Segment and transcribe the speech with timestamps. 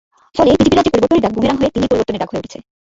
[0.35, 2.57] ফলে বিজেপির রাজ্যে পরিবর্তনের ডাক বুমেরাং হয়ে দিল্লির পরিবর্তনের ডাক হয়ে উঠেছে।